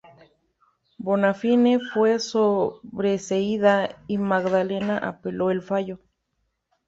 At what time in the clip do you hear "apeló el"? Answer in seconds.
4.97-5.61